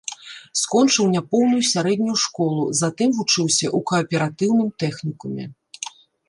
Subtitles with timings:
[0.61, 5.45] Скончыў няпоўную сярэднюю школу, затым вучыўся ў кааператыўным тэхнікуме.